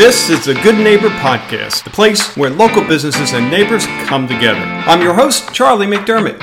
This 0.00 0.30
is 0.30 0.46
the 0.46 0.54
Good 0.54 0.78
Neighbor 0.78 1.10
Podcast, 1.10 1.84
the 1.84 1.90
place 1.90 2.34
where 2.34 2.48
local 2.48 2.82
businesses 2.82 3.34
and 3.34 3.50
neighbors 3.50 3.84
come 4.06 4.26
together. 4.26 4.58
I'm 4.58 5.02
your 5.02 5.12
host, 5.12 5.52
Charlie 5.52 5.86
McDermott. 5.86 6.40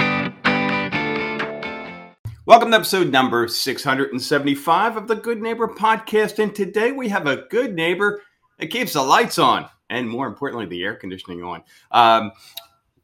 Welcome 2.46 2.70
to 2.70 2.78
episode 2.78 3.12
number 3.12 3.48
675 3.48 4.98
of 4.98 5.08
the 5.08 5.16
Good 5.16 5.42
Neighbor 5.42 5.68
Podcast. 5.68 6.38
And 6.38 6.54
today 6.54 6.92
we 6.92 7.10
have 7.10 7.26
a 7.26 7.48
good 7.50 7.74
neighbor 7.74 8.22
that 8.60 8.68
keeps 8.68 8.94
the 8.94 9.02
lights 9.02 9.40
on 9.40 9.68
and, 9.90 10.08
more 10.08 10.28
importantly, 10.28 10.68
the 10.68 10.84
air 10.84 10.94
conditioning 10.94 11.42
on. 11.42 11.64
Um, 11.90 12.34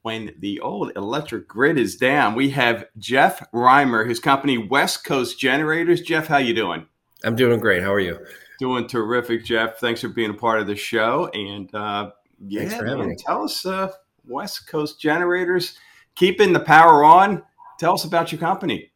when 0.03 0.35
the 0.37 0.59
old 0.59 0.91
electric 0.95 1.47
grid 1.47 1.79
is 1.79 1.95
down, 1.95 2.35
we 2.35 2.51
have 2.51 2.85
Jeff 2.99 3.41
Reimer, 3.53 4.07
his 4.07 4.19
company 4.19 4.59
West 4.59 5.03
Coast 5.03 5.39
Generators. 5.39 6.01
Jeff, 6.01 6.27
how 6.27 6.37
you 6.37 6.53
doing? 6.53 6.85
I'm 7.23 7.35
doing 7.35 7.59
great. 7.59 7.81
How 7.81 7.91
are 7.91 7.99
you? 7.99 8.19
Doing 8.63 8.87
terrific, 8.87 9.43
Jeff. 9.43 9.77
Thanks 9.79 9.99
for 9.99 10.07
being 10.07 10.29
a 10.29 10.33
part 10.33 10.61
of 10.61 10.67
the 10.67 10.75
show. 10.77 11.29
And 11.33 11.75
uh, 11.75 12.11
yeah, 12.47 12.81
man, 12.81 13.13
tell 13.17 13.43
us, 13.43 13.65
uh, 13.65 13.91
West 14.25 14.69
Coast 14.69 15.01
Generators, 15.01 15.77
keeping 16.15 16.53
the 16.53 16.61
power 16.61 17.03
on. 17.03 17.43
Tell 17.77 17.93
us 17.93 18.05
about 18.05 18.31
your 18.31 18.39
company. 18.39 18.89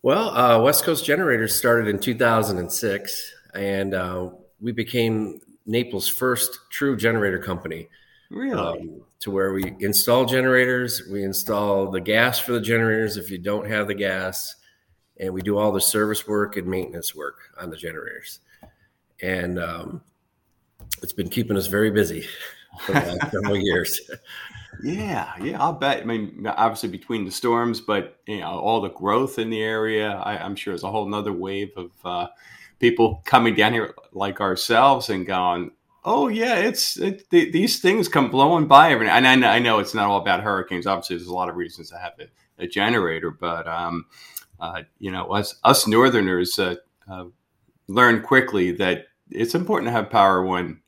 Well, 0.00 0.30
uh, 0.30 0.62
West 0.62 0.84
Coast 0.84 1.04
Generators 1.04 1.54
started 1.54 1.88
in 1.88 2.00
2006, 2.00 3.32
and 3.52 3.92
uh, 3.92 4.30
we 4.62 4.72
became 4.72 5.42
Naples' 5.66 6.08
first 6.08 6.58
true 6.70 6.96
generator 6.96 7.38
company. 7.38 7.86
Really? 8.30 8.58
Um, 8.58 9.02
to 9.18 9.30
where 9.30 9.52
we 9.52 9.74
install 9.80 10.24
generators, 10.24 11.02
we 11.12 11.22
install 11.22 11.90
the 11.90 12.00
gas 12.00 12.38
for 12.38 12.52
the 12.52 12.62
generators 12.62 13.18
if 13.18 13.30
you 13.30 13.36
don't 13.36 13.68
have 13.68 13.88
the 13.88 13.94
gas, 13.94 14.56
and 15.18 15.34
we 15.34 15.42
do 15.42 15.58
all 15.58 15.70
the 15.70 15.82
service 15.82 16.26
work 16.26 16.56
and 16.56 16.66
maintenance 16.66 17.14
work 17.14 17.40
on 17.60 17.68
the 17.68 17.76
generators 17.76 18.40
and 19.22 19.58
um, 19.58 20.02
it's 21.02 21.12
been 21.12 21.28
keeping 21.28 21.56
us 21.56 21.66
very 21.66 21.90
busy 21.90 22.26
for 22.84 22.92
the 22.92 23.00
last 23.00 23.32
several 23.32 23.56
years. 23.60 24.00
Yeah, 24.82 25.32
yeah, 25.42 25.60
I'll 25.60 25.72
bet. 25.72 26.00
I 26.00 26.04
mean, 26.04 26.46
obviously 26.46 26.88
between 26.88 27.24
the 27.24 27.30
storms, 27.30 27.80
but 27.80 28.18
you 28.26 28.40
know, 28.40 28.58
all 28.58 28.80
the 28.80 28.90
growth 28.90 29.38
in 29.38 29.50
the 29.50 29.62
area, 29.62 30.10
I, 30.10 30.44
am 30.44 30.56
sure 30.56 30.72
there's 30.72 30.84
a 30.84 30.90
whole 30.90 31.06
nother 31.06 31.32
wave 31.32 31.70
of 31.76 31.90
uh, 32.04 32.28
people 32.78 33.22
coming 33.24 33.54
down 33.54 33.72
here 33.72 33.94
like 34.12 34.40
ourselves 34.40 35.10
and 35.10 35.26
going, 35.26 35.72
"Oh 36.04 36.28
yeah, 36.28 36.56
it's 36.56 36.96
it, 36.98 37.28
these 37.30 37.80
things 37.80 38.08
come 38.08 38.30
blowing 38.30 38.66
by 38.66 38.92
every." 38.92 39.08
And 39.08 39.26
I 39.26 39.34
know, 39.34 39.48
I 39.48 39.58
know 39.58 39.78
it's 39.80 39.94
not 39.94 40.06
all 40.06 40.20
about 40.20 40.42
hurricanes. 40.42 40.86
Obviously, 40.86 41.16
there's 41.16 41.28
a 41.28 41.34
lot 41.34 41.48
of 41.48 41.56
reasons 41.56 41.90
to 41.90 41.98
have 41.98 42.12
a, 42.18 42.64
a 42.64 42.66
generator, 42.66 43.30
but 43.30 43.66
um, 43.66 44.06
uh, 44.60 44.82
you 44.98 45.10
know, 45.10 45.26
us 45.26 45.56
us 45.64 45.86
Northerners 45.86 46.58
uh, 46.58 46.76
uh 47.10 47.24
learn 47.88 48.22
quickly 48.22 48.70
that 48.70 49.06
it's 49.30 49.54
important 49.54 49.88
to 49.88 49.92
have 49.92 50.10
power 50.10 50.44
when 50.44 50.80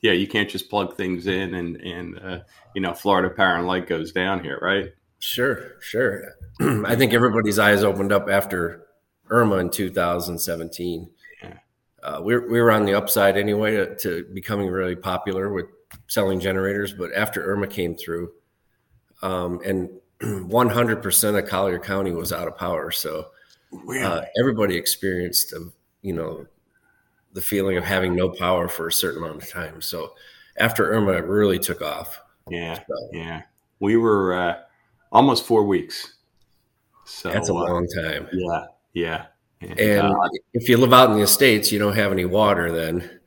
yeah 0.00 0.12
you 0.12 0.26
can't 0.26 0.50
just 0.50 0.68
plug 0.68 0.96
things 0.96 1.26
in 1.26 1.54
and 1.54 1.76
and 1.76 2.18
uh, 2.18 2.40
you 2.74 2.80
know 2.80 2.92
florida 2.92 3.30
power 3.30 3.56
and 3.56 3.66
light 3.66 3.86
goes 3.86 4.12
down 4.12 4.42
here 4.42 4.58
right? 4.62 4.92
Sure 5.18 5.80
sure. 5.80 6.34
I 6.60 6.94
think 6.96 7.14
everybody's 7.14 7.58
eyes 7.58 7.82
opened 7.82 8.12
up 8.12 8.28
after 8.28 8.86
irma 9.30 9.56
in 9.56 9.70
2017 9.70 11.10
yeah. 11.42 11.54
uh, 12.02 12.20
we, 12.22 12.36
we 12.38 12.60
were 12.60 12.70
on 12.70 12.84
the 12.84 12.94
upside 12.94 13.36
anyway 13.38 13.76
to, 13.76 13.96
to, 13.96 14.24
becoming 14.34 14.68
really 14.68 14.96
popular 14.96 15.50
with 15.52 15.66
selling 16.08 16.40
generators 16.40 16.92
but 16.92 17.10
after 17.14 17.42
irma 17.44 17.66
came 17.66 17.96
through 17.96 18.30
um, 19.22 19.60
and 19.64 19.88
100% 20.20 21.38
of 21.38 21.48
collier 21.48 21.78
county 21.78 22.12
was 22.12 22.32
out 22.32 22.46
of 22.46 22.56
power 22.58 22.90
so 22.90 23.28
uh, 24.02 24.22
everybody 24.38 24.76
experienced 24.76 25.52
a, 25.52 25.70
you 26.02 26.12
know 26.12 26.46
the 27.34 27.42
feeling 27.42 27.76
of 27.76 27.84
having 27.84 28.16
no 28.16 28.30
power 28.30 28.68
for 28.68 28.88
a 28.88 28.92
certain 28.92 29.22
amount 29.22 29.42
of 29.42 29.50
time. 29.50 29.82
So 29.82 30.14
after 30.56 30.92
Irma, 30.92 31.12
it 31.12 31.24
really 31.24 31.58
took 31.58 31.82
off. 31.82 32.20
Yeah, 32.48 32.76
so, 32.76 33.08
yeah. 33.12 33.42
We 33.80 33.96
were 33.96 34.34
uh, 34.34 34.58
almost 35.12 35.44
four 35.44 35.64
weeks. 35.64 36.14
So 37.04 37.30
that's 37.30 37.50
a 37.50 37.52
uh, 37.52 37.56
long 37.56 37.86
time. 37.88 38.28
Yeah, 38.32 38.64
yeah. 38.94 39.26
And, 39.60 39.78
and 39.78 40.06
uh, 40.06 40.28
if 40.52 40.68
you 40.68 40.76
live 40.76 40.92
out 40.92 41.10
in 41.10 41.16
the 41.16 41.22
estates, 41.22 41.72
you 41.72 41.78
don't 41.78 41.96
have 41.96 42.12
any 42.12 42.24
water 42.24 42.70
then, 42.70 43.20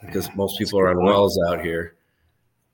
because 0.00 0.28
yeah, 0.28 0.34
most 0.34 0.58
people 0.58 0.80
are 0.80 0.88
on 0.88 1.04
wells 1.04 1.38
out 1.48 1.60
here. 1.60 1.96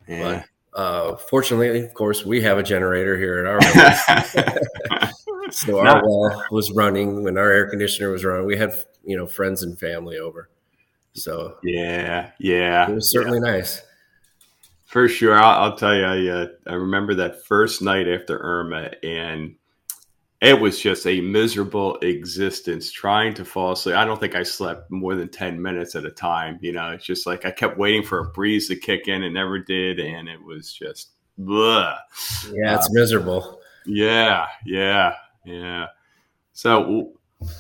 Yeah. 0.09 0.45
But 0.73 0.79
uh, 0.79 1.17
fortunately, 1.17 1.85
of 1.85 1.93
course, 1.95 2.25
we 2.25 2.41
have 2.43 2.59
a 2.59 2.63
generator 2.63 3.19
here 3.19 3.41
at 3.41 3.47
our 3.47 3.61
house. 5.01 5.13
so 5.51 5.81
our 5.81 6.03
well 6.07 6.45
was 6.51 6.71
running 6.73 7.25
when 7.25 7.37
our 7.37 7.51
air 7.51 7.69
conditioner 7.69 8.11
was 8.11 8.25
running. 8.25 8.47
We 8.47 8.57
had 8.57 8.73
you 9.05 9.17
know 9.17 9.27
friends 9.27 9.63
and 9.63 9.79
family 9.79 10.19
over. 10.19 10.49
So 11.15 11.57
yeah, 11.63 12.31
yeah, 12.39 12.89
it 12.89 12.95
was 12.95 13.11
certainly 13.11 13.41
yeah. 13.45 13.57
nice. 13.59 13.83
For 14.87 15.09
sure, 15.09 15.39
I'll, 15.39 15.71
I'll 15.71 15.77
tell 15.77 15.95
you. 15.95 16.05
I 16.05 16.43
uh, 16.43 16.47
I 16.67 16.75
remember 16.75 17.15
that 17.17 17.45
first 17.45 17.83
night 17.83 18.09
after 18.09 18.39
Irma, 18.39 18.91
and 19.03 19.55
it 20.43 20.61
was 20.61 20.81
just 20.81 21.07
a 21.07 21.21
miserable 21.21 21.99
existence 21.99 22.91
trying 22.91 23.33
to 23.35 23.45
fall 23.45 23.73
asleep. 23.73 23.95
I 23.95 24.05
don't 24.05 24.19
think 24.19 24.35
I 24.35 24.43
slept 24.43 24.91
more 24.91 25.15
than 25.15 25.29
10 25.29 25.63
minutes 25.63 25.95
at 25.95 26.05
a 26.05 26.11
time. 26.11 26.59
You 26.61 26.73
know, 26.73 26.91
it's 26.91 27.05
just 27.05 27.29
like 27.29 27.47
I 27.47 27.53
kept 27.53 27.79
waiting 27.79 28.03
for 28.03 28.19
a 28.19 28.25
breeze 28.25 28.67
to 28.67 28.77
kick 28.77 29.07
in 29.07 29.23
and 29.23 29.35
never 29.35 29.61
did. 29.61 30.01
And 30.01 30.29
it 30.29 30.43
was 30.43 30.73
just, 30.73 31.11
blah. 31.39 31.97
yeah, 32.53 32.75
it's 32.75 32.87
uh, 32.87 32.93
miserable. 32.93 33.61
Yeah, 33.87 34.49
yeah, 34.67 35.15
yeah. 35.45 35.87
So, 36.55 37.13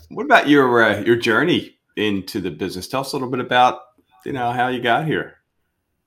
what 0.08 0.24
about 0.24 0.48
your 0.48 0.82
uh, 0.82 1.00
your 1.02 1.16
journey 1.16 1.78
into 1.97 2.41
the 2.41 2.50
business? 2.50 2.88
Tell 2.88 3.00
us 3.00 3.12
a 3.12 3.16
little 3.16 3.30
bit 3.30 3.41
about 3.41 3.80
you 4.25 4.32
know 4.32 4.53
how 4.53 4.69
you 4.69 4.80
got 4.80 5.06
here. 5.06 5.38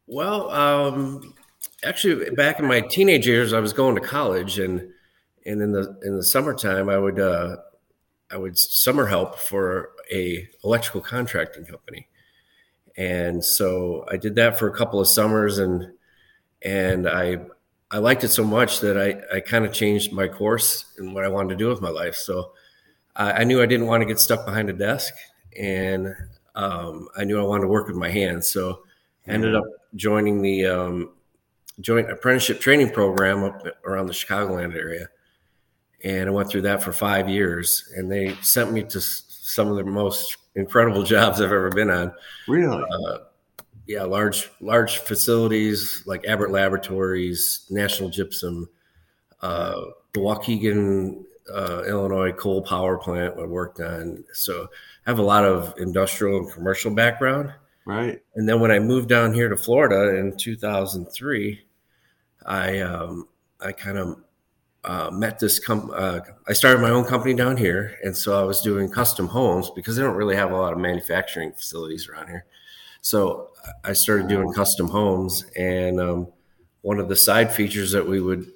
Well, 0.08 0.50
um, 0.52 1.34
actually, 1.84 2.30
back 2.32 2.60
in 2.60 2.66
my 2.66 2.82
teenage 2.82 3.28
years, 3.28 3.54
I 3.54 3.60
was 3.60 3.74
going 3.74 3.96
to 3.96 4.02
college, 4.02 4.60
and 4.60 4.90
and 5.46 5.62
in 5.62 5.72
the 5.72 6.00
in 6.04 6.16
the 6.16 6.24
summertime, 6.24 6.90
I 6.90 6.98
would 6.98 7.20
uh, 7.20 7.58
I 8.32 8.38
would 8.38 8.58
summer 8.58 9.06
help 9.08 9.38
for 9.40 9.92
a 10.12 10.48
electrical 10.64 11.02
contracting 11.02 11.66
company, 11.66 12.08
and 12.98 13.44
so 13.44 14.06
I 14.12 14.18
did 14.18 14.36
that 14.36 14.60
for 14.60 14.68
a 14.68 14.76
couple 14.76 15.00
of 15.00 15.08
summers, 15.08 15.58
and 15.58 15.92
and 16.62 17.08
I 17.08 17.40
I 17.92 17.98
liked 18.00 18.24
it 18.24 18.30
so 18.30 18.44
much 18.44 18.80
that 18.82 18.98
I 18.98 19.36
I 19.38 19.40
kind 19.40 19.66
of 19.66 19.74
changed 19.74 20.12
my 20.12 20.28
course 20.28 20.86
and 20.98 21.14
what 21.14 21.24
I 21.24 21.30
wanted 21.30 21.50
to 21.50 21.56
do 21.56 21.70
with 21.70 21.82
my 21.82 21.90
life. 21.90 22.16
So 22.16 22.52
I 23.18 23.46
knew 23.46 23.62
I 23.62 23.66
didn't 23.66 23.88
want 23.88 24.02
to 24.02 24.06
get 24.06 24.20
stuck 24.20 24.46
behind 24.46 24.70
a 24.70 24.74
desk, 24.74 25.14
and 25.60 26.16
um, 26.56 27.08
I 27.18 27.24
knew 27.24 27.40
I 27.40 27.44
wanted 27.44 27.64
to 27.64 27.68
work 27.68 27.88
with 27.88 27.98
my 27.98 28.10
hands. 28.10 28.50
So 28.50 28.84
I 29.28 29.32
ended 29.32 29.56
up 29.56 29.66
joining 29.96 30.42
the 30.42 30.66
um, 30.66 31.10
joint 31.82 32.10
apprenticeship 32.10 32.60
training 32.60 32.92
program 32.92 33.44
up 33.44 33.66
around 33.86 34.08
the 34.08 34.14
Chicagoland 34.14 34.76
area, 34.76 35.08
and 36.04 36.30
I 36.30 36.32
went 36.32 36.50
through 36.50 36.62
that 36.62 36.84
for 36.84 36.94
five 36.94 37.30
years. 37.30 37.92
And 37.96 38.12
they 38.12 38.36
sent 38.42 38.72
me 38.72 38.84
to 38.84 39.02
some 39.02 39.70
of 39.70 39.78
the 39.78 39.84
most 39.84 40.38
incredible 40.56 41.04
jobs 41.16 41.42
I've 41.42 41.52
ever 41.52 41.70
been 41.70 41.90
on. 41.90 42.14
Really? 42.48 42.84
Uh, 42.92 43.18
yeah, 43.88 44.04
large 44.04 44.50
large 44.62 44.98
facilities 44.98 46.04
like 46.06 46.26
Abbott 46.26 46.52
Laboratories, 46.52 47.68
National 47.70 48.10
Gypsum, 48.10 48.68
uh, 49.42 49.80
the 50.14 50.20
Waukegan 50.20 51.24
uh, 51.54 51.84
Illinois 51.88 52.32
coal 52.32 52.62
power 52.62 52.98
plant 52.98 53.36
I 53.40 53.46
worked 53.46 53.80
on. 53.80 54.24
So 54.34 54.68
I 55.06 55.10
have 55.10 55.20
a 55.20 55.24
lot 55.24 55.46
of 55.46 55.74
industrial 55.78 56.38
and 56.38 56.52
commercial 56.52 56.92
background. 56.92 57.54
Right. 57.86 58.22
And 58.36 58.50
then 58.50 58.60
when 58.60 58.72
I 58.72 58.80
moved 58.80 59.10
down 59.10 59.34
here 59.34 59.48
to 59.50 59.58
Florida 59.58 60.18
in 60.18 60.36
2003, 60.38 61.62
I 62.46 62.80
um, 62.80 63.28
I 63.62 63.72
kind 63.72 63.98
of 63.98 64.18
uh, 64.84 65.10
met 65.12 65.40
this 65.40 65.60
com- 65.60 65.92
uh, 65.96 66.20
I 66.48 66.54
started 66.54 66.82
my 66.82 66.90
own 66.90 67.06
company 67.06 67.34
down 67.34 67.58
here, 67.58 67.98
and 68.04 68.16
so 68.16 68.40
I 68.40 68.44
was 68.44 68.62
doing 68.62 68.90
custom 68.90 69.28
homes 69.28 69.72
because 69.72 69.96
they 69.96 70.02
don't 70.04 70.16
really 70.16 70.36
have 70.36 70.52
a 70.52 70.56
lot 70.56 70.74
of 70.74 70.80
manufacturing 70.80 71.52
facilities 71.54 72.08
around 72.08 72.28
here. 72.28 72.46
So 73.02 73.52
I 73.84 73.94
started 73.94 74.28
doing 74.28 74.52
custom 74.54 74.88
homes, 74.88 75.46
and 75.56 76.00
um, 76.00 76.28
one 76.82 77.00
of 77.00 77.10
the 77.10 77.16
side 77.16 77.54
features 77.54 77.92
that 77.92 78.08
we 78.08 78.20
would 78.20 78.52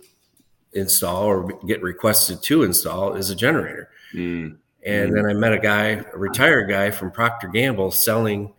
install 0.74 1.24
or 1.24 1.48
get 1.66 1.82
requested 1.82 2.42
to 2.44 2.64
install 2.64 3.16
is 3.16 3.30
a 3.30 3.36
generator. 3.36 3.90
Mm. 4.14 4.58
And 4.86 5.12
mm. 5.12 5.16
then 5.16 5.26
I 5.26 5.34
met 5.34 5.54
a 5.54 5.60
guy, 5.60 6.04
a 6.14 6.18
retired 6.18 6.70
guy 6.70 6.92
from 6.92 7.12
Procter 7.12 7.48
Gamble 7.48 7.92
selling 7.92 8.54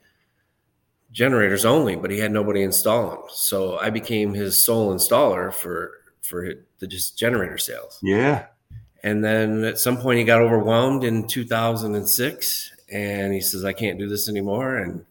generators 1.13 1.65
only, 1.65 1.97
but 1.97 2.11
he 2.11 2.19
had 2.19 2.33
nobody 2.33 2.63
install 2.63 3.11
them. 3.11 3.23
So 3.31 3.79
I 3.79 3.91
became 3.91 4.35
his 4.35 4.63
sole 4.63 4.95
installer 4.95 5.53
for 5.53 5.93
for 6.23 6.53
the 6.79 6.87
just 6.87 7.19
generator 7.19 7.59
sales. 7.59 7.99
Yeah. 8.03 8.47
And 9.03 9.25
then 9.25 9.65
at 9.65 9.79
some 9.79 9.97
point 9.97 10.19
he 10.19 10.25
got 10.25 10.43
overwhelmed 10.43 11.05
in 11.05 11.27
2006 11.27 12.73
and 12.93 13.33
he 13.33 13.41
says 13.41 13.65
I 13.65 13.73
can't 13.73 13.99
do 13.99 14.09
this 14.09 14.29
anymore 14.29 14.77
and 14.77 15.05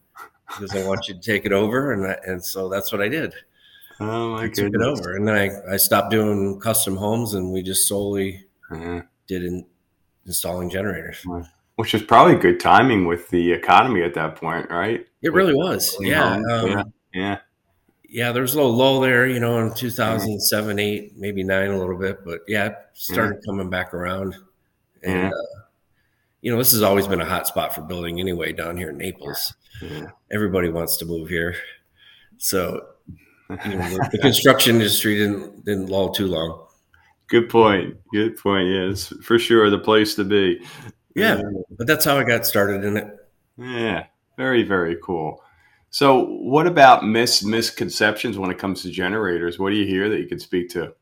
because 0.48 0.76
I 0.76 0.88
want 0.88 1.08
you 1.08 1.16
to 1.16 1.20
take 1.20 1.46
it 1.46 1.52
over 1.52 1.92
and 1.92 2.08
I, 2.08 2.18
and 2.26 2.44
so 2.44 2.70
that's 2.70 2.92
what 2.92 3.02
I 3.02 3.10
did. 3.10 3.34
Oh 4.00 4.32
my 4.32 4.48
took 4.48 4.74
it 4.74 4.82
over, 4.82 5.16
and 5.16 5.28
then 5.28 5.36
I, 5.36 5.74
I 5.74 5.78
stopped 5.78 6.12
doing 6.12 6.60
custom 6.60 6.96
homes, 6.96 7.34
and 7.34 7.52
we 7.52 7.62
just 7.62 7.88
solely 7.88 8.46
uh-huh. 8.72 9.02
did 9.28 9.44
in, 9.44 9.66
installing 10.26 10.70
generators. 10.70 11.26
Which 11.76 11.94
was 11.94 12.04
probably 12.04 12.36
good 12.36 12.60
timing 12.60 13.06
with 13.06 13.30
the 13.30 13.52
economy 13.52 14.04
at 14.04 14.14
that 14.14 14.36
point, 14.36 14.70
right? 14.70 15.06
It 15.22 15.34
really 15.34 15.54
was. 15.54 15.96
Yeah. 16.00 16.36
Um, 16.52 16.68
yeah. 16.68 16.84
Yeah. 17.14 17.38
Yeah. 18.08 18.32
There 18.32 18.42
was 18.42 18.54
a 18.54 18.58
little 18.58 18.76
lull 18.76 19.00
there, 19.00 19.28
you 19.28 19.40
know, 19.40 19.60
in 19.60 19.74
2007, 19.74 20.70
mm-hmm. 20.70 20.80
eight, 20.80 21.18
maybe 21.18 21.44
nine, 21.44 21.72
a 21.72 21.78
little 21.78 21.98
bit, 21.98 22.26
but 22.26 22.42
yeah, 22.48 22.66
it 22.66 22.76
started 22.94 23.36
yeah. 23.36 23.50
coming 23.50 23.70
back 23.70 23.94
around. 23.94 24.36
And, 25.04 25.34
uh, 25.34 25.62
you 26.42 26.52
know, 26.52 26.58
this 26.58 26.74
has 26.74 26.82
always 26.82 27.08
been 27.08 27.22
a 27.22 27.26
hot 27.26 27.48
spot 27.48 27.74
for 27.74 27.82
building 27.82 28.20
anyway 28.20 28.52
down 28.52 28.76
here 28.76 28.90
in 28.90 28.98
Naples. 28.98 29.54
Everybody 30.32 30.70
wants 30.70 30.98
to 30.98 31.06
move 31.06 31.30
here. 31.30 31.56
So, 32.38 32.88
you 33.50 33.76
know, 33.76 33.90
the, 33.90 34.10
the 34.12 34.18
construction 34.22 34.76
industry 34.76 35.16
didn't, 35.18 35.66
didn't 35.66 35.88
lull 35.88 36.12
too 36.12 36.28
long. 36.28 36.68
Good 37.28 37.50
point. 37.50 37.98
Good 38.12 38.38
point. 38.38 38.70
Yes, 38.70 39.14
for 39.24 39.38
sure, 39.38 39.70
the 39.70 39.78
place 39.78 40.16
to 40.16 40.24
be. 40.24 40.66
Yeah, 41.16 41.42
but 41.78 41.86
that's 41.86 42.06
how 42.06 42.18
I 42.18 42.24
got 42.24 42.46
started 42.46 42.84
in 42.84 42.98
it. 42.98 43.16
Yeah, 43.58 44.06
very 44.38 44.64
very 44.64 44.98
cool. 45.04 45.44
So, 45.92 46.26
what 46.26 46.66
about 46.66 47.06
mis 47.06 47.44
misconceptions 47.44 48.38
when 48.38 48.50
it 48.50 48.58
comes 48.58 48.82
to 48.82 48.90
generators? 48.90 49.60
What 49.60 49.70
do 49.70 49.76
you 49.76 49.86
hear 49.86 50.10
that 50.10 50.20
you 50.20 50.28
could 50.28 50.42
speak 50.42 50.70
to? 50.70 50.94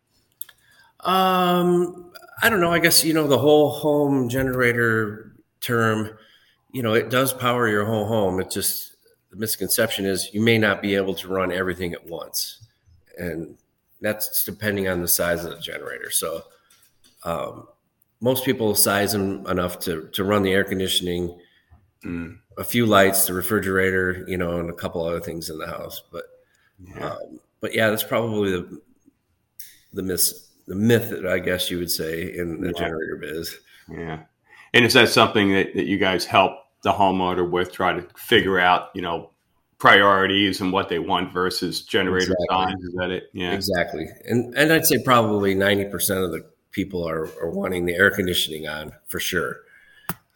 Um, 1.01 2.11
I 2.41 2.49
don't 2.49 2.59
know. 2.59 2.71
I 2.71 2.79
guess 2.79 3.05
you 3.05 3.13
know 3.13 3.27
the 3.27 3.37
whole 3.37 3.69
home 3.69 4.27
generator 4.27 5.33
term. 5.61 6.17
You 6.73 6.83
know, 6.83 6.93
it 6.93 7.09
does 7.09 7.31
power 7.31 7.69
your 7.69 7.85
whole 7.85 8.05
home. 8.05 8.41
It 8.41 8.51
just 8.51 8.96
the 9.29 9.35
misconception 9.35 10.05
is 10.05 10.33
you 10.33 10.41
may 10.41 10.57
not 10.57 10.81
be 10.81 10.95
able 10.95 11.13
to 11.15 11.27
run 11.27 11.51
everything 11.51 11.93
at 11.93 12.05
once, 12.05 12.67
and 13.17 13.57
that's 14.01 14.43
depending 14.43 14.87
on 14.87 15.01
the 15.01 15.07
size 15.07 15.43
of 15.43 15.51
the 15.51 15.59
generator. 15.59 16.09
So, 16.11 16.43
um, 17.23 17.67
most 18.21 18.45
people 18.45 18.73
size 18.75 19.11
them 19.11 19.45
enough 19.47 19.79
to 19.79 20.09
to 20.13 20.23
run 20.23 20.43
the 20.43 20.53
air 20.53 20.63
conditioning, 20.63 21.37
mm. 22.03 22.37
a 22.57 22.63
few 22.63 22.85
lights, 22.85 23.27
the 23.27 23.33
refrigerator, 23.33 24.23
you 24.27 24.37
know, 24.37 24.59
and 24.59 24.69
a 24.69 24.73
couple 24.73 25.03
other 25.03 25.19
things 25.19 25.49
in 25.49 25.57
the 25.57 25.67
house. 25.67 26.03
But 26.11 26.23
yeah. 26.79 27.09
Um, 27.09 27.39
but 27.59 27.73
yeah, 27.73 27.89
that's 27.89 28.03
probably 28.03 28.51
the 28.51 28.81
the 29.93 30.03
myth 30.03 30.49
the 30.67 30.75
myth 30.75 31.09
that 31.09 31.25
I 31.25 31.39
guess 31.39 31.71
you 31.71 31.79
would 31.79 31.91
say 31.91 32.35
in 32.35 32.61
the 32.61 32.67
yeah. 32.67 32.73
generator 32.73 33.17
biz. 33.19 33.57
Yeah, 33.89 34.19
and 34.73 34.85
is 34.85 34.93
that 34.93 35.09
something 35.09 35.53
that, 35.53 35.73
that 35.75 35.85
you 35.85 35.97
guys 35.97 36.25
help 36.25 36.53
the 36.83 36.93
homeowner 36.93 37.49
with? 37.49 37.71
Try 37.71 37.93
to 37.93 38.07
figure 38.15 38.59
out, 38.59 38.89
you 38.93 39.01
know, 39.01 39.31
priorities 39.79 40.61
and 40.61 40.71
what 40.71 40.89
they 40.89 40.99
want 40.99 41.31
versus 41.31 41.81
generator 41.81 42.33
exactly. 42.49 42.73
Is 42.87 42.93
that 42.97 43.11
it? 43.11 43.29
Yeah, 43.33 43.51
exactly. 43.51 44.07
And 44.25 44.53
and 44.55 44.73
I'd 44.73 44.85
say 44.85 45.01
probably 45.03 45.53
ninety 45.53 45.85
percent 45.85 46.21
of 46.21 46.31
the 46.31 46.45
people 46.71 47.07
are, 47.07 47.25
are 47.41 47.49
wanting 47.49 47.85
the 47.85 47.95
air 47.95 48.11
conditioning 48.11 48.67
on 48.67 48.93
for 49.07 49.19
sure. 49.19 49.61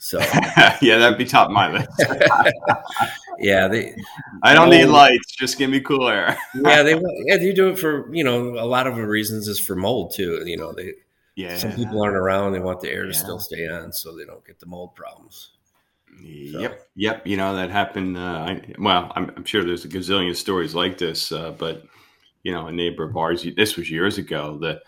So 0.04 0.20
yeah, 0.82 0.98
that'd 0.98 1.20
be 1.20 1.26
top 1.26 1.50
of 1.50 1.54
my 1.54 1.72
list. 1.72 1.90
yeah, 3.40 3.68
they. 3.68 3.96
I 4.42 4.56
don't 4.56 4.72
need 4.72 4.86
lights; 4.86 5.36
just 5.38 5.60
give 5.60 5.70
me 5.70 5.80
cool 5.80 6.08
air. 6.08 6.36
yeah, 6.56 6.82
they 6.82 7.00
yeah 7.26 7.38
they 7.38 7.54
do 7.54 7.70
it 7.70 7.78
for 7.78 8.14
you 8.14 8.24
know 8.24 8.58
a 8.60 8.66
lot 8.66 8.88
of 8.88 8.96
the 8.96 9.06
reasons 9.06 9.48
is 9.48 9.60
for 9.60 9.76
mold 9.76 10.14
too. 10.16 10.42
You 10.44 10.58
know 10.58 10.74
they 10.74 10.94
yeah 11.36 11.56
some 11.56 11.74
people 11.74 12.02
aren't 12.02 12.18
around; 12.18 12.54
they 12.54 12.60
want 12.60 12.82
the 12.82 12.90
air 12.90 13.04
to 13.04 13.12
yeah. 13.12 13.18
still 13.18 13.38
stay 13.38 13.68
on 13.68 13.94
so 13.94 14.18
they 14.18 14.26
don't 14.26 14.44
get 14.44 14.60
the 14.60 14.66
mold 14.66 14.96
problems. 14.96 15.52
Yep, 16.20 16.80
so. 16.80 16.86
yep. 16.96 17.26
You 17.26 17.38
know 17.38 17.56
that 17.56 17.70
happened. 17.70 18.18
Uh, 18.18 18.46
I, 18.48 18.62
well, 18.78 19.12
I'm, 19.16 19.32
I'm, 19.36 19.46
sure 19.46 19.64
there's 19.64 19.86
a 19.86 19.90
gazillion 19.90 20.36
stories 20.36 20.76
like 20.76 20.98
this, 20.98 21.32
uh, 21.32 21.52
but 21.52 21.84
you 22.44 22.52
know, 22.52 22.68
a 22.68 22.72
neighbor 22.72 23.04
of 23.04 23.18
ours. 23.18 23.46
This 23.56 23.78
was 23.78 23.90
years 23.90 24.18
ago. 24.18 24.58
The 24.58 24.82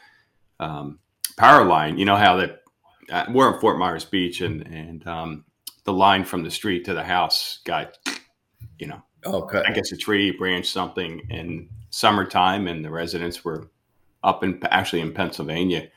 um, 0.63 0.99
power 1.37 1.65
line. 1.65 1.97
You 1.97 2.05
know 2.05 2.15
how 2.15 2.37
that 2.37 2.63
uh, 3.11 3.25
we're 3.29 3.53
in 3.53 3.59
Fort 3.59 3.77
Myers 3.77 4.05
Beach, 4.05 4.41
and 4.41 4.65
and 4.67 5.05
um, 5.07 5.45
the 5.83 5.93
line 5.93 6.23
from 6.23 6.43
the 6.43 6.51
street 6.51 6.85
to 6.85 6.93
the 6.93 7.03
house 7.03 7.59
got, 7.65 7.97
you 8.79 8.87
know, 8.87 9.01
okay. 9.25 9.63
I 9.67 9.71
guess 9.71 9.91
a 9.91 9.97
tree 9.97 10.31
branch 10.31 10.69
something 10.69 11.21
in 11.29 11.69
summertime, 11.89 12.67
and 12.67 12.83
the 12.83 12.89
residents 12.89 13.43
were 13.43 13.69
up 14.23 14.43
in 14.43 14.59
actually 14.65 15.01
in 15.01 15.13
Pennsylvania, 15.13 15.89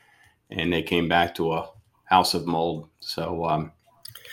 and 0.51 0.71
they 0.71 0.83
came 0.83 1.07
back 1.07 1.35
to 1.35 1.53
a 1.53 1.69
house 2.05 2.33
of 2.33 2.45
mold. 2.45 2.89
So, 2.99 3.45
um, 3.45 3.71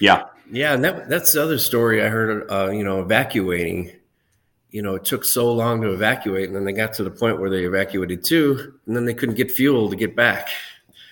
yeah, 0.00 0.24
yeah, 0.50 0.74
and 0.74 0.84
that 0.84 1.08
that's 1.08 1.32
the 1.32 1.42
other 1.42 1.58
story 1.58 2.02
I 2.02 2.08
heard. 2.08 2.50
Uh, 2.50 2.70
you 2.70 2.84
know, 2.84 3.00
evacuating. 3.00 3.92
You 4.70 4.82
know, 4.82 4.96
it 4.96 5.04
took 5.04 5.24
so 5.24 5.52
long 5.52 5.82
to 5.82 5.92
evacuate, 5.92 6.48
and 6.48 6.56
then 6.56 6.64
they 6.64 6.72
got 6.72 6.94
to 6.94 7.04
the 7.04 7.10
point 7.10 7.38
where 7.38 7.48
they 7.48 7.64
evacuated 7.64 8.24
too, 8.24 8.74
and 8.86 8.96
then 8.96 9.04
they 9.04 9.14
couldn't 9.14 9.36
get 9.36 9.52
fuel 9.52 9.88
to 9.88 9.96
get 9.96 10.16
back. 10.16 10.48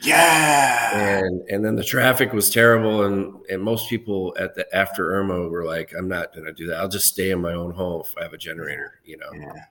Yeah. 0.02 0.98
And 0.98 1.42
and 1.48 1.64
then 1.64 1.76
the 1.76 1.84
traffic 1.84 2.32
was 2.32 2.50
terrible 2.50 3.04
and 3.04 3.36
and 3.48 3.62
most 3.62 3.88
people 3.88 4.34
at 4.38 4.54
the 4.54 4.74
after 4.74 5.14
Irma 5.14 5.48
were 5.48 5.64
like, 5.64 5.94
I'm 5.96 6.08
not 6.08 6.34
gonna 6.34 6.52
do 6.52 6.66
that. 6.66 6.78
I'll 6.78 6.88
just 6.88 7.06
stay 7.06 7.30
in 7.30 7.40
my 7.40 7.52
own 7.52 7.72
home 7.72 8.02
if 8.04 8.14
I 8.18 8.24
have 8.24 8.32
a 8.32 8.38
generator, 8.38 9.00
you 9.04 9.16
know. 9.16 9.30
Yeah. 9.32 9.64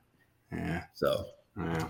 Yeah. 0.52 0.84
So 0.94 1.25
yeah. 1.58 1.88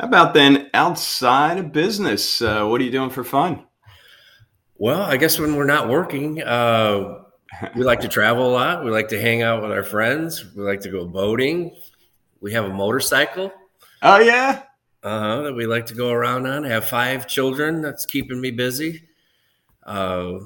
How 0.00 0.08
about 0.08 0.34
then 0.34 0.68
outside 0.74 1.58
of 1.58 1.72
business? 1.72 2.42
Uh, 2.42 2.66
what 2.66 2.80
are 2.80 2.84
you 2.84 2.90
doing 2.90 3.10
for 3.10 3.22
fun? 3.22 3.64
Well, 4.82 5.02
I 5.02 5.16
guess 5.16 5.38
when 5.38 5.54
we're 5.54 5.64
not 5.64 5.88
working, 5.88 6.42
uh, 6.42 7.20
we 7.76 7.84
like 7.84 8.00
to 8.00 8.08
travel 8.08 8.48
a 8.48 8.52
lot. 8.52 8.84
We 8.84 8.90
like 8.90 9.06
to 9.10 9.20
hang 9.20 9.40
out 9.40 9.62
with 9.62 9.70
our 9.70 9.84
friends. 9.84 10.44
We 10.56 10.64
like 10.64 10.80
to 10.80 10.88
go 10.88 11.06
boating. 11.06 11.76
We 12.40 12.52
have 12.54 12.64
a 12.64 12.74
motorcycle. 12.74 13.52
Oh 14.02 14.18
yeah, 14.18 14.64
uh, 15.04 15.42
that 15.42 15.52
we 15.52 15.66
like 15.66 15.86
to 15.86 15.94
go 15.94 16.10
around 16.10 16.48
on. 16.48 16.64
I 16.66 16.70
have 16.70 16.84
five 16.84 17.28
children. 17.28 17.80
That's 17.80 18.04
keeping 18.06 18.40
me 18.40 18.50
busy. 18.50 19.04
Uh, 19.86 20.40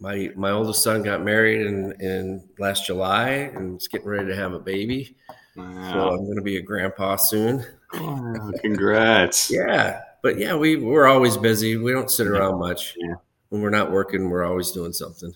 my 0.00 0.30
my 0.36 0.52
oldest 0.52 0.82
son 0.82 1.02
got 1.02 1.22
married 1.22 1.66
in, 1.66 1.92
in 2.00 2.48
last 2.58 2.86
July 2.86 3.28
and 3.28 3.78
is 3.78 3.88
getting 3.88 4.08
ready 4.08 4.28
to 4.28 4.36
have 4.36 4.54
a 4.54 4.58
baby. 4.58 5.18
Wow. 5.54 5.92
So 5.92 6.08
I'm 6.08 6.24
going 6.24 6.36
to 6.36 6.42
be 6.42 6.56
a 6.56 6.62
grandpa 6.62 7.16
soon. 7.16 7.66
Oh, 7.92 8.52
congrats! 8.62 9.50
yeah, 9.50 10.00
but 10.22 10.38
yeah, 10.38 10.54
we 10.54 10.76
we're 10.76 11.06
always 11.06 11.36
busy. 11.36 11.76
We 11.76 11.92
don't 11.92 12.10
sit 12.10 12.26
around 12.26 12.58
much. 12.58 12.96
Yeah. 12.96 13.16
When 13.50 13.60
we're 13.62 13.70
not 13.70 13.92
working, 13.92 14.30
we're 14.30 14.44
always 14.44 14.70
doing 14.72 14.92
something. 14.92 15.34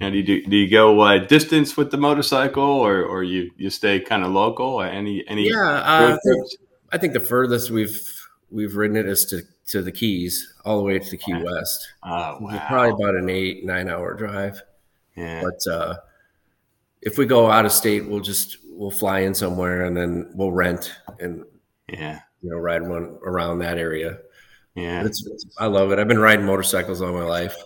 And 0.00 0.12
do 0.12 0.18
you 0.18 0.24
do, 0.24 0.42
do 0.44 0.56
you 0.56 0.70
go 0.70 1.00
uh, 1.00 1.18
distance 1.18 1.76
with 1.76 1.90
the 1.90 1.96
motorcycle, 1.96 2.62
or 2.62 3.02
or 3.02 3.22
you 3.22 3.50
you 3.56 3.70
stay 3.70 4.00
kind 4.00 4.24
of 4.24 4.30
local? 4.32 4.82
Any 4.82 5.24
any 5.26 5.48
yeah. 5.48 5.82
Uh, 5.84 6.18
I 6.92 6.98
think 6.98 7.12
the 7.12 7.20
furthest 7.20 7.70
we've 7.70 8.00
we've 8.50 8.76
ridden 8.76 8.96
it 8.96 9.06
is 9.06 9.24
to 9.26 9.42
to 9.68 9.82
the 9.82 9.92
Keys, 9.92 10.52
all 10.64 10.78
the 10.78 10.84
way 10.84 10.98
to 10.98 11.10
the 11.10 11.16
Key 11.16 11.34
West. 11.34 11.88
Oh, 12.02 12.38
wow. 12.40 12.66
Probably 12.68 12.90
about 12.90 13.14
an 13.14 13.30
eight 13.30 13.64
nine 13.64 13.88
hour 13.88 14.14
drive. 14.14 14.62
Yeah. 15.16 15.42
But 15.42 15.72
uh, 15.72 15.94
if 17.00 17.18
we 17.18 17.26
go 17.26 17.50
out 17.50 17.64
of 17.64 17.72
state, 17.72 18.06
we'll 18.06 18.20
just 18.20 18.58
we'll 18.70 18.90
fly 18.90 19.20
in 19.20 19.34
somewhere 19.34 19.84
and 19.84 19.96
then 19.96 20.30
we'll 20.34 20.52
rent 20.52 20.92
and 21.20 21.44
yeah, 21.88 22.20
you 22.42 22.50
know, 22.50 22.56
ride 22.56 22.82
one 22.82 23.18
around 23.22 23.58
that 23.60 23.78
area. 23.78 24.18
Yeah, 24.74 25.04
it's, 25.04 25.26
it's, 25.26 25.46
I 25.58 25.66
love 25.66 25.92
it. 25.92 25.98
I've 25.98 26.08
been 26.08 26.18
riding 26.18 26.46
motorcycles 26.46 27.02
all 27.02 27.12
my 27.12 27.24
life. 27.24 27.56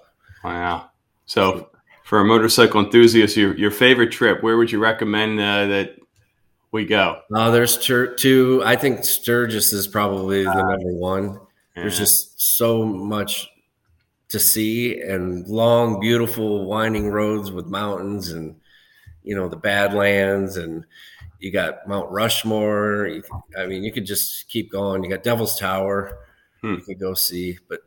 Wow. 0.43 0.91
So 1.27 1.71
for 2.05 2.21
a 2.21 2.25
motorcycle 2.25 2.81
enthusiast, 2.81 3.37
your 3.37 3.57
your 3.57 3.71
favorite 3.71 4.13
trip, 4.13 4.43
where 4.43 4.57
would 4.57 4.73
you 4.73 4.79
recommend 4.79 5.39
uh, 5.41 5.67
that 5.67 5.97
we 6.73 6.85
go? 6.85 7.21
Uh, 7.35 7.51
there's 7.51 7.79
two. 7.79 8.63
I 8.65 8.77
think 8.77 9.05
Sturgis 9.05 9.73
is 9.73 9.87
probably 9.87 10.45
the 10.45 10.51
uh, 10.51 10.55
number 10.55 10.93
one. 10.95 11.25
Yeah. 11.77 11.83
There's 11.83 11.99
just 11.99 12.41
so 12.57 12.85
much 12.85 13.49
to 14.29 14.41
see 14.41 15.01
and 15.01 15.47
long, 15.47 16.01
beautiful, 16.01 16.65
winding 16.67 17.09
roads 17.09 17.53
with 17.53 17.67
mountains 17.67 18.31
and 18.31 18.57
you 19.23 19.35
know 19.35 19.49
the 19.49 19.57
Badlands 19.57 20.57
and 20.57 20.85
you 21.39 21.53
got 21.53 21.87
Mount 21.87 22.11
Rushmore. 22.11 23.11
I 23.59 23.67
mean, 23.67 23.85
you 23.85 23.93
could 23.93 24.07
just 24.07 24.49
keep 24.49 24.71
going. 24.71 25.05
You 25.05 25.11
got 25.11 25.23
Devil's 25.23 25.59
Tower. 25.59 26.19
Hmm. 26.63 26.75
You 26.75 26.81
could 26.81 27.01
go 27.01 27.15
see, 27.15 27.59
but 27.69 27.81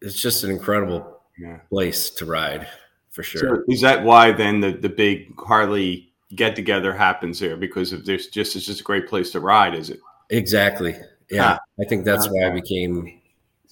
it's 0.00 0.20
just 0.20 0.44
an 0.44 0.50
incredible 0.50 1.20
yeah. 1.38 1.58
place 1.70 2.10
to 2.10 2.26
ride 2.26 2.68
for 3.10 3.22
sure. 3.22 3.40
So 3.40 3.62
is 3.68 3.80
that 3.82 4.04
why 4.04 4.32
then 4.32 4.60
the 4.60 4.72
the 4.72 4.88
big 4.88 5.38
Harley 5.38 6.12
get 6.34 6.56
together 6.56 6.94
happens 6.94 7.38
there 7.38 7.56
because 7.56 7.92
if 7.92 8.04
there's 8.04 8.28
just 8.28 8.56
it's 8.56 8.66
just 8.66 8.80
a 8.80 8.84
great 8.84 9.08
place 9.08 9.30
to 9.32 9.40
ride, 9.40 9.74
is 9.74 9.90
it? 9.90 10.00
Exactly. 10.30 10.96
Yeah, 11.30 11.58
I 11.80 11.84
think 11.84 12.04
that's 12.04 12.28
why 12.28 12.46
I 12.46 12.50
became 12.50 13.20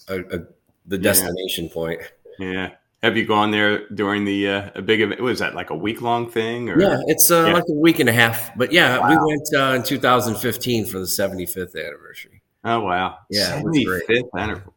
a, 0.09 0.21
a, 0.21 0.39
the 0.87 0.99
destination 0.99 1.67
yeah. 1.67 1.73
point. 1.73 2.01
Yeah. 2.39 2.71
Have 3.03 3.17
you 3.17 3.25
gone 3.25 3.51
there 3.51 3.89
during 3.89 4.27
the 4.27 4.49
uh, 4.49 4.71
a 4.75 4.83
big 4.83 5.01
event? 5.01 5.21
Was 5.23 5.39
that 5.39 5.55
like 5.55 5.71
a 5.71 5.75
week 5.75 6.03
long 6.03 6.31
thing? 6.31 6.69
Or? 6.69 6.79
Yeah, 6.79 7.01
it's 7.07 7.31
uh, 7.31 7.47
yeah. 7.47 7.53
like 7.55 7.65
a 7.69 7.73
week 7.73 7.99
and 7.99 8.11
a 8.11 8.13
half. 8.13 8.51
But 8.57 8.73
yeah, 8.73 8.99
wow. 8.99 9.09
we 9.09 9.17
went 9.17 9.49
uh, 9.55 9.75
in 9.77 9.83
2015 9.83 10.85
for 10.85 10.99
the 10.99 11.07
75th 11.07 11.75
anniversary. 11.75 12.40
Oh 12.65 12.81
wow! 12.81 13.19
Yeah, 13.31 13.63
75th 13.63 14.29
anniversary. 14.37 14.73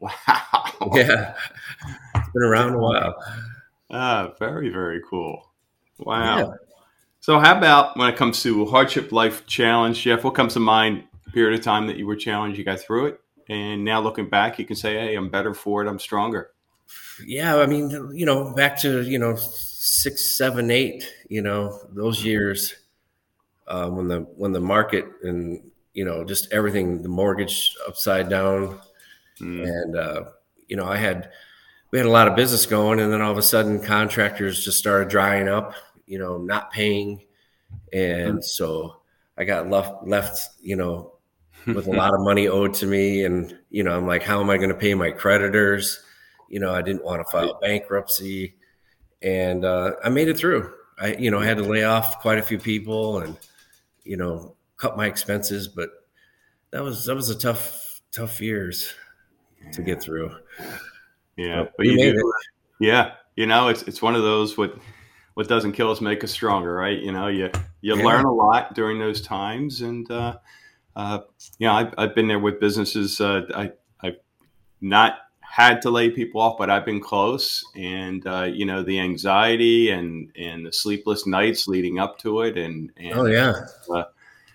Wow. 0.80 0.90
Yeah, 0.94 1.34
it's 2.14 2.28
been 2.30 2.42
around 2.42 2.74
a 2.74 2.78
while. 2.78 3.14
Ah, 3.90 4.32
very 4.38 4.70
very 4.70 5.00
cool. 5.08 5.50
Wow. 5.98 6.38
Yeah. 6.38 6.54
So, 7.20 7.38
how 7.38 7.56
about 7.56 7.96
when 7.96 8.08
it 8.08 8.16
comes 8.16 8.42
to 8.42 8.66
hardship 8.66 9.12
life 9.12 9.46
challenge, 9.46 10.02
Jeff? 10.02 10.24
What 10.24 10.34
comes 10.34 10.54
to 10.54 10.60
mind? 10.60 11.04
Period 11.32 11.58
of 11.58 11.64
time 11.64 11.86
that 11.86 11.96
you 11.96 12.06
were 12.06 12.16
challenged, 12.16 12.58
you 12.58 12.64
got 12.64 12.80
through 12.80 13.06
it, 13.06 13.20
and 13.48 13.84
now 13.84 14.00
looking 14.00 14.28
back, 14.28 14.58
you 14.58 14.64
can 14.64 14.76
say, 14.76 14.94
"Hey, 14.94 15.14
I'm 15.14 15.30
better 15.30 15.54
for 15.54 15.84
it. 15.84 15.88
I'm 15.88 15.98
stronger." 15.98 16.50
yeah, 17.26 17.56
I 17.56 17.66
mean, 17.66 17.90
you 18.14 18.26
know, 18.26 18.52
back 18.54 18.80
to 18.80 19.02
you 19.02 19.18
know 19.18 19.36
six, 19.36 20.36
seven, 20.36 20.70
eight, 20.70 21.08
you 21.28 21.42
know, 21.42 21.78
those 21.90 22.24
years 22.24 22.74
uh, 23.68 23.88
when 23.88 24.08
the 24.08 24.20
when 24.36 24.52
the 24.52 24.60
market 24.60 25.06
and 25.22 25.70
you 25.94 26.04
know 26.04 26.24
just 26.24 26.52
everything, 26.52 27.02
the 27.02 27.08
mortgage 27.08 27.74
upside 27.88 28.28
down, 28.28 28.80
mm. 29.40 29.64
and 29.64 29.96
uh, 29.96 30.24
you 30.68 30.76
know, 30.76 30.86
I 30.86 30.96
had 30.96 31.30
we 31.90 31.98
had 31.98 32.06
a 32.06 32.10
lot 32.10 32.28
of 32.28 32.36
business 32.36 32.66
going, 32.66 33.00
and 33.00 33.12
then 33.12 33.22
all 33.22 33.30
of 33.30 33.38
a 33.38 33.42
sudden, 33.42 33.80
contractors 33.80 34.64
just 34.64 34.78
started 34.78 35.08
drying 35.08 35.48
up, 35.48 35.74
you 36.06 36.18
know, 36.18 36.38
not 36.38 36.72
paying, 36.72 37.22
and 37.92 38.38
mm. 38.38 38.44
so 38.44 38.96
I 39.38 39.44
got 39.44 39.70
left 39.70 40.06
left, 40.06 40.48
you 40.60 40.76
know, 40.76 41.14
with 41.66 41.86
a 41.86 41.90
lot 41.96 42.12
of 42.12 42.20
money 42.20 42.48
owed 42.48 42.74
to 42.74 42.86
me, 42.86 43.24
and 43.24 43.56
you 43.70 43.84
know, 43.84 43.96
I'm 43.96 44.06
like, 44.06 44.22
how 44.22 44.40
am 44.40 44.50
I 44.50 44.56
going 44.56 44.70
to 44.70 44.74
pay 44.74 44.94
my 44.94 45.10
creditors? 45.10 46.00
You 46.48 46.60
know, 46.60 46.74
I 46.74 46.82
didn't 46.82 47.04
want 47.04 47.24
to 47.24 47.30
file 47.30 47.58
bankruptcy, 47.60 48.56
and 49.22 49.64
uh, 49.64 49.92
I 50.04 50.08
made 50.08 50.28
it 50.28 50.36
through. 50.36 50.72
I, 50.98 51.14
you 51.14 51.30
know, 51.30 51.40
I 51.40 51.44
had 51.44 51.56
to 51.56 51.64
lay 51.64 51.84
off 51.84 52.20
quite 52.20 52.38
a 52.38 52.42
few 52.42 52.58
people, 52.58 53.20
and 53.20 53.38
you 54.04 54.16
know, 54.16 54.56
cut 54.84 54.98
my 54.98 55.06
expenses, 55.06 55.66
but 55.66 55.88
that 56.70 56.82
was 56.82 57.06
that 57.06 57.14
was 57.14 57.30
a 57.30 57.38
tough 57.38 58.02
tough 58.12 58.38
years 58.42 58.92
to 59.72 59.80
get 59.80 60.02
through. 60.02 60.30
Yeah, 61.38 61.62
but, 61.62 61.72
but 61.78 61.86
you 61.86 62.12
do, 62.12 62.32
yeah, 62.80 63.12
you 63.34 63.46
know, 63.46 63.68
it's 63.68 63.82
it's 63.84 64.02
one 64.02 64.14
of 64.14 64.22
those 64.22 64.58
what 64.58 64.76
what 65.32 65.48
doesn't 65.48 65.72
kill 65.72 65.90
us 65.90 66.02
make 66.02 66.22
us 66.22 66.32
stronger, 66.32 66.74
right? 66.74 67.00
You 67.00 67.12
know, 67.12 67.28
you 67.28 67.50
you 67.80 67.96
yeah. 67.96 68.04
learn 68.04 68.26
a 68.26 68.32
lot 68.32 68.74
during 68.74 68.98
those 68.98 69.22
times, 69.22 69.80
and 69.80 70.10
uh, 70.10 70.36
uh, 70.94 71.20
you 71.58 71.66
know, 71.66 71.72
I've, 71.72 71.94
I've 71.96 72.14
been 72.14 72.28
there 72.28 72.38
with 72.38 72.60
businesses. 72.60 73.22
Uh, 73.22 73.46
I 73.54 73.72
I've 74.02 74.18
not 74.82 75.14
had 75.40 75.80
to 75.80 75.90
lay 75.90 76.10
people 76.10 76.42
off, 76.42 76.58
but 76.58 76.68
I've 76.68 76.84
been 76.84 77.00
close, 77.00 77.64
and 77.74 78.26
uh, 78.26 78.42
you 78.52 78.66
know, 78.66 78.82
the 78.82 79.00
anxiety 79.00 79.88
and 79.88 80.30
and 80.36 80.66
the 80.66 80.72
sleepless 80.74 81.26
nights 81.26 81.66
leading 81.66 81.98
up 81.98 82.18
to 82.18 82.42
it, 82.42 82.58
and, 82.58 82.90
and 82.98 83.14
oh 83.14 83.24
yeah. 83.24 83.54
Uh, 83.90 84.04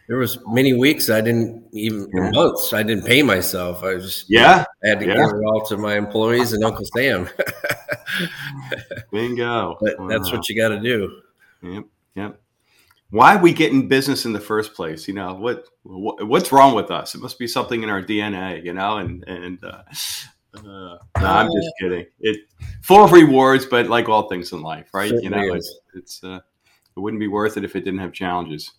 there 0.10 0.18
was 0.18 0.40
many 0.48 0.74
weeks 0.74 1.10
I 1.12 1.22
didn't 1.22 1.64
even 1.72 2.10
yeah. 2.12 2.32
months 2.32 2.74
I 2.74 2.82
didn't 2.82 3.06
pay 3.06 3.22
myself. 3.22 3.84
I 3.84 3.94
was 3.94 4.26
yeah 4.28 4.66
I 4.84 4.88
had 4.88 5.00
to 5.00 5.06
yeah. 5.06 5.14
give 5.14 5.30
it 5.30 5.46
all 5.46 5.64
to 5.68 5.78
my 5.78 5.96
employees 5.96 6.52
and 6.52 6.64
Uncle 6.64 6.86
Sam. 6.96 7.30
Bingo! 9.12 9.78
But 9.80 10.00
wow. 10.00 10.08
that's 10.08 10.32
what 10.32 10.50
you 10.50 10.58
got 10.58 10.70
to 10.70 10.80
do. 10.80 11.22
Yep, 11.62 11.84
yep. 12.16 12.42
Why 13.12 13.36
we 13.36 13.54
get 13.54 13.72
in 13.72 13.88
business 13.88 14.26
in 14.26 14.34
the 14.34 14.40
first 14.40 14.74
place? 14.74 15.08
You 15.08 15.14
know 15.14 15.36
what, 15.36 15.66
what, 15.84 16.28
What's 16.28 16.52
wrong 16.52 16.74
with 16.74 16.90
us? 16.90 17.14
It 17.14 17.22
must 17.22 17.38
be 17.38 17.48
something 17.48 17.84
in 17.84 17.90
our 17.90 18.02
DNA. 18.02 18.66
You 18.66 18.74
know, 18.74 18.98
and 18.98 19.24
and 19.28 19.64
uh, 19.64 19.84
uh, 20.56 20.62
no, 20.64 21.00
I'm 21.22 21.52
just 21.54 21.70
kidding. 21.80 22.08
It 22.20 22.40
full 22.82 23.04
of 23.04 23.12
rewards, 23.12 23.68
but 23.68 23.88
like 23.88 24.10
all 24.10 24.28
things 24.28 24.54
in 24.54 24.62
life, 24.64 24.90
right? 24.92 25.12
you 25.12 25.30
know, 25.30 25.54
it's, 25.54 25.80
it's 25.94 26.24
uh, 26.24 26.40
it 26.98 27.00
wouldn't 27.00 27.20
be 27.20 27.28
worth 27.28 27.58
it 27.58 27.64
if 27.64 27.76
it 27.76 27.82
didn't 27.82 28.00
have 28.00 28.12
challenges 28.12 28.72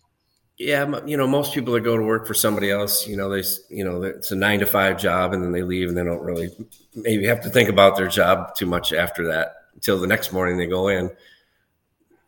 yeah, 0.61 1.01
you 1.07 1.17
know, 1.17 1.25
most 1.25 1.55
people 1.55 1.73
that 1.73 1.81
go 1.81 1.97
to 1.97 2.03
work 2.03 2.27
for 2.27 2.35
somebody 2.35 2.69
else, 2.69 3.07
you 3.07 3.17
know, 3.17 3.29
they, 3.29 3.43
you 3.69 3.83
know, 3.83 4.03
it's 4.03 4.31
a 4.31 4.35
nine 4.35 4.59
to 4.59 4.67
five 4.67 4.99
job, 4.99 5.33
and 5.33 5.43
then 5.43 5.51
they 5.51 5.63
leave, 5.63 5.89
and 5.89 5.97
they 5.97 6.03
don't 6.03 6.21
really 6.21 6.51
maybe 6.95 7.25
have 7.25 7.41
to 7.41 7.49
think 7.49 7.67
about 7.67 7.97
their 7.97 8.07
job 8.07 8.53
too 8.53 8.67
much 8.67 8.93
after 8.93 9.27
that 9.27 9.55
until 9.73 9.99
the 9.99 10.05
next 10.05 10.31
morning 10.31 10.57
they 10.57 10.67
go 10.67 10.87
in. 10.87 11.09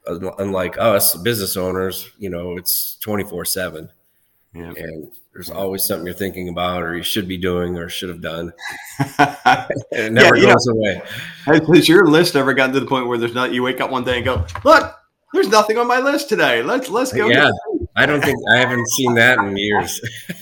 Unlike 0.08 0.80
us, 0.80 1.16
business 1.16 1.56
owners, 1.56 2.10
you 2.18 2.32
know, 2.32 2.58
it's 2.58 2.96
twenty 2.96 3.24
four 3.24 3.46
seven, 3.46 3.92
and 4.56 5.12
there's 5.34 5.52
always 5.52 5.84
something 5.86 6.06
you're 6.06 6.16
thinking 6.16 6.50
about, 6.50 6.82
or 6.82 6.98
you 6.98 7.04
should 7.04 7.28
be 7.28 7.38
doing, 7.38 7.78
or 7.78 7.88
should 7.88 8.10
have 8.10 8.22
done. 8.22 8.52
it 9.00 10.12
never 10.12 10.38
yeah, 10.38 10.54
goes 10.54 10.66
know, 10.66 10.74
away. 10.74 11.02
Has 11.46 11.88
your 11.88 12.08
list 12.08 12.36
ever 12.36 12.56
gotten 12.56 12.74
to 12.74 12.80
the 12.80 12.88
point 12.88 13.08
where 13.08 13.20
there's 13.20 13.36
not? 13.36 13.54
You 13.54 13.62
wake 13.62 13.80
up 13.80 13.92
one 13.92 14.04
day 14.04 14.18
and 14.18 14.26
go, 14.26 14.44
"Look, 14.64 14.96
there's 15.34 15.50
nothing 15.50 15.78
on 15.78 15.88
my 15.88 16.00
list 16.00 16.30
today. 16.30 16.64
Let's 16.64 16.90
let's 16.90 17.14
go." 17.14 17.28
Yeah. 17.28 17.52
I 17.96 18.06
don't 18.06 18.24
think 18.24 18.38
I 18.52 18.58
haven't 18.58 18.88
seen 18.90 19.14
that 19.16 19.40
in 19.40 19.56
years. 19.56 20.02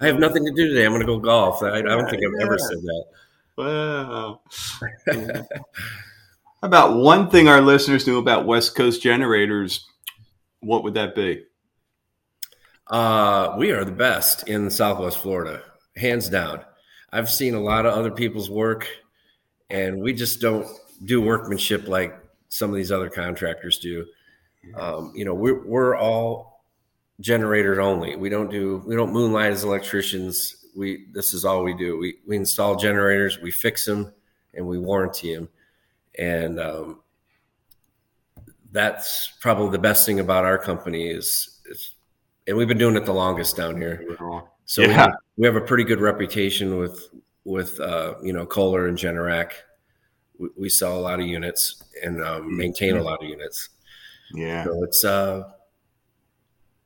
I 0.00 0.06
have 0.06 0.18
nothing 0.18 0.44
to 0.44 0.52
do 0.52 0.68
today. 0.68 0.84
I'm 0.84 0.90
going 0.90 1.00
to 1.00 1.06
go 1.06 1.18
golf. 1.18 1.62
I, 1.62 1.78
I 1.78 1.82
don't 1.82 2.08
think 2.10 2.22
I've 2.24 2.42
ever 2.42 2.58
said 2.58 2.78
that. 2.82 3.04
Wow. 3.56 4.40
How 5.06 5.44
about 6.62 6.96
one 6.96 7.30
thing 7.30 7.46
our 7.48 7.60
listeners 7.60 8.06
knew 8.06 8.18
about 8.18 8.46
West 8.46 8.74
Coast 8.74 9.02
generators? 9.02 9.86
What 10.60 10.82
would 10.82 10.94
that 10.94 11.14
be? 11.14 11.44
Uh, 12.88 13.54
we 13.56 13.70
are 13.70 13.84
the 13.84 13.92
best 13.92 14.48
in 14.48 14.70
Southwest 14.70 15.18
Florida, 15.18 15.62
hands 15.96 16.28
down. 16.28 16.60
I've 17.12 17.30
seen 17.30 17.54
a 17.54 17.60
lot 17.60 17.86
of 17.86 17.94
other 17.94 18.10
people's 18.10 18.50
work, 18.50 18.88
and 19.70 20.02
we 20.02 20.12
just 20.12 20.40
don't 20.40 20.66
do 21.04 21.20
workmanship 21.20 21.86
like 21.86 22.18
some 22.48 22.70
of 22.70 22.76
these 22.76 22.92
other 22.92 23.08
contractors 23.08 23.78
do. 23.78 24.04
Um, 24.76 25.12
you 25.14 25.24
know, 25.24 25.34
we're 25.34 25.64
we're 25.64 25.96
all 25.96 26.64
generators 27.20 27.78
only. 27.78 28.16
We 28.16 28.28
don't 28.28 28.50
do 28.50 28.82
we 28.86 28.96
don't 28.96 29.12
moonlight 29.12 29.52
as 29.52 29.64
electricians. 29.64 30.66
We 30.76 31.06
this 31.12 31.34
is 31.34 31.44
all 31.44 31.62
we 31.62 31.74
do. 31.74 31.98
We 31.98 32.18
we 32.26 32.36
install 32.36 32.76
generators, 32.76 33.40
we 33.40 33.50
fix 33.50 33.84
them, 33.84 34.12
and 34.54 34.66
we 34.66 34.78
warranty 34.78 35.34
them. 35.34 35.48
And 36.18 36.60
um, 36.60 37.00
that's 38.72 39.32
probably 39.40 39.70
the 39.70 39.78
best 39.78 40.04
thing 40.04 40.20
about 40.20 40.44
our 40.44 40.58
company 40.58 41.08
is, 41.08 41.60
is 41.66 41.94
and 42.46 42.56
we've 42.56 42.68
been 42.68 42.78
doing 42.78 42.96
it 42.96 43.04
the 43.04 43.14
longest 43.14 43.56
down 43.56 43.76
here. 43.76 44.04
So 44.66 44.82
yeah. 44.82 44.88
we, 44.88 44.94
have, 44.94 45.14
we 45.36 45.46
have 45.46 45.56
a 45.56 45.60
pretty 45.60 45.84
good 45.84 46.00
reputation 46.00 46.78
with 46.78 47.08
with 47.44 47.78
uh, 47.80 48.14
you 48.22 48.32
know 48.32 48.46
Kohler 48.46 48.88
and 48.88 48.98
Generac. 48.98 49.52
We, 50.38 50.48
we, 50.56 50.68
sell 50.68 50.98
a 50.98 51.00
lot 51.00 51.20
of 51.20 51.26
units 51.26 51.84
and 52.02 52.22
um, 52.22 52.56
maintain 52.56 52.96
a 52.96 53.02
lot 53.02 53.22
of 53.22 53.28
units. 53.28 53.68
Yeah. 54.32 54.64
So 54.64 54.84
it's 54.84 55.04
uh 55.04 55.44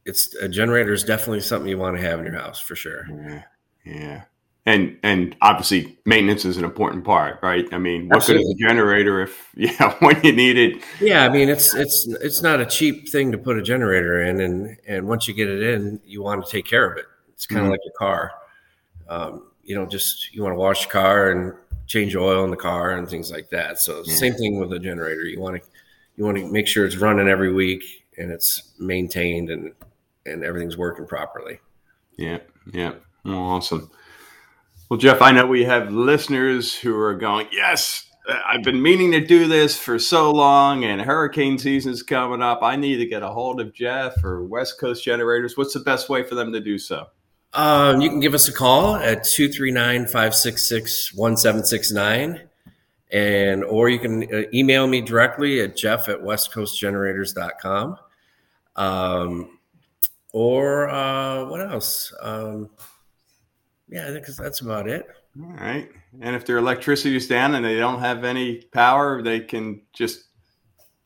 it's 0.05 0.35
a 0.37 0.49
generator 0.49 0.93
is 0.93 1.05
definitely 1.05 1.41
something 1.41 1.69
you 1.69 1.79
want 1.79 1.97
to 1.97 2.03
have 2.03 2.19
in 2.19 2.25
your 2.25 2.35
house 2.35 2.61
for 2.61 2.75
sure. 2.75 3.07
Yeah. 3.11 3.43
Yeah. 3.85 4.23
And 4.67 4.99
and 5.03 5.37
obviously 5.41 5.99
maintenance 6.05 6.45
is 6.45 6.57
an 6.57 6.65
important 6.65 7.05
part, 7.05 7.39
right? 7.43 7.67
I 7.73 7.79
mean, 7.79 8.09
what 8.09 8.17
Absolutely. 8.17 8.45
good 8.45 8.51
is 8.51 8.55
a 8.55 8.69
generator 8.69 9.23
if 9.23 9.51
yeah, 9.57 9.95
when 10.01 10.23
you 10.23 10.33
need 10.33 10.59
it? 10.59 10.83
Yeah, 11.01 11.25
I 11.25 11.29
mean 11.29 11.49
it's 11.49 11.75
it's 11.75 12.07
it's 12.21 12.43
not 12.43 12.61
a 12.61 12.67
cheap 12.67 13.09
thing 13.09 13.33
to 13.33 13.39
put 13.39 13.59
a 13.59 13.63
generator 13.63 14.23
in 14.23 14.41
and 14.41 14.77
and 14.87 15.07
once 15.07 15.29
you 15.29 15.35
get 15.35 15.49
it 15.49 15.63
in, 15.63 16.01
you 16.05 16.23
want 16.23 16.45
to 16.45 16.51
take 16.51 16.67
care 16.67 16.91
of 16.91 16.99
it. 16.99 17.07
It's 17.33 17.47
kind 17.47 17.61
of 17.61 17.65
mm-hmm. 17.65 17.71
like 17.73 17.81
your 17.85 17.95
car. 17.99 18.33
Um, 19.09 19.51
you 19.63 19.75
know, 19.75 19.87
just 19.87 20.35
you 20.35 20.43
want 20.43 20.55
to 20.55 20.59
wash 20.59 20.83
your 20.83 20.93
car 20.93 21.31
and 21.31 21.55
change 21.87 22.15
oil 22.15 22.45
in 22.45 22.51
the 22.51 22.57
car 22.57 22.93
and 22.93 23.09
things 23.09 23.31
like 23.31 23.49
that. 23.51 23.79
So 23.79 24.03
yeah. 24.05 24.15
same 24.15 24.35
thing 24.35 24.61
with 24.61 24.73
a 24.73 24.79
generator. 24.79 25.25
You 25.25 25.41
want 25.41 25.63
to 25.63 25.69
you 26.19 26.25
want 26.25 26.37
to 26.37 26.51
make 26.51 26.67
sure 26.67 26.85
it's 26.85 26.97
running 26.97 27.29
every 27.29 27.53
week 27.53 27.85
and 28.19 28.33
it's 28.33 28.75
maintained 28.79 29.51
and 29.51 29.73
and 30.27 30.45
everything's 30.45 30.77
working 30.77 31.07
properly. 31.07 31.61
Yeah, 32.19 32.39
yeah, 32.73 32.95
awesome. 33.25 33.91
Well, 34.91 34.99
Jeff, 34.99 35.23
I 35.23 35.31
know 35.31 35.47
we 35.47 35.65
have 35.65 35.93
listeners 35.93 36.75
who 36.75 36.99
are 36.99 37.15
going, 37.15 37.47
yes, 37.53 38.05
I've 38.47 38.63
been 38.63 38.83
meaning 38.83 39.13
to 39.13 39.25
do 39.25 39.47
this 39.47 39.79
for 39.79 39.99
so 39.99 40.33
long, 40.33 40.85
and 40.85 41.01
hurricane 41.01 41.57
season 41.57 41.93
is 41.93 42.03
coming 42.03 42.43
up. 42.43 42.63
I 42.63 42.77
need 42.77 42.97
to 42.97 43.07
get 43.07 43.23
a 43.23 43.29
hold 43.29 43.61
of 43.61 43.73
Jeff 43.73 44.23
or 44.25 44.43
West 44.43 44.81
Coast 44.81 45.05
Generators. 45.05 45.57
What's 45.57 45.73
the 45.73 45.81
best 45.81 46.09
way 46.09 46.25
for 46.25 46.35
them 46.35 46.53
to 46.53 46.61
do 46.61 46.79
so? 46.79 47.07
Um, 47.55 48.01
you 48.01 48.11
can 48.11 48.21
give 48.21 48.35
us 48.35 48.49
a 48.49 48.53
call 48.53 48.97
at 48.97 49.25
239 49.25 50.07
566 50.07 51.15
1769 51.15 52.48
and 53.11 53.65
or 53.65 53.89
you 53.89 53.99
can 53.99 54.23
uh, 54.35 54.43
email 54.53 54.87
me 54.87 55.01
directly 55.01 55.61
at 55.61 55.77
jeff 55.77 56.09
at 56.09 56.19
westcoastgenerators.com 56.21 57.97
um, 58.77 59.59
or 60.33 60.89
uh, 60.89 61.45
what 61.47 61.61
else? 61.61 62.13
Um, 62.21 62.71
yeah 63.89 64.09
i 64.09 64.13
think 64.13 64.27
that's 64.27 64.61
about 64.61 64.89
it. 64.89 65.07
All 65.41 65.51
right 65.51 65.89
and 66.21 66.35
if 66.37 66.45
their 66.45 66.59
electricity 66.59 67.17
is 67.17 67.29
down 67.29 67.55
and 67.55 67.65
they 67.65 67.77
don't 67.77 68.01
have 68.01 68.25
any 68.25 68.63
power 68.73 69.23
they 69.23 69.41
can 69.41 69.83
just 69.93 70.25